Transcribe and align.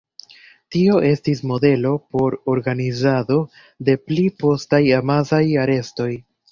Tio 0.75 0.95
estis 1.09 1.41
modelo 1.51 1.91
por 2.15 2.39
organizado 2.55 3.39
de 3.91 3.97
pli 4.09 4.27
postaj 4.43 4.85
amasaj 5.03 5.47
arestoj. 5.67 6.15